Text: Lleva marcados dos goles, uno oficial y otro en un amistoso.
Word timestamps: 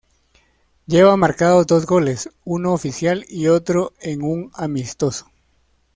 Lleva 0.87 1.15
marcados 1.15 1.67
dos 1.67 1.85
goles, 1.85 2.31
uno 2.43 2.73
oficial 2.73 3.23
y 3.29 3.49
otro 3.49 3.93
en 4.01 4.23
un 4.23 4.49
amistoso. 4.55 5.29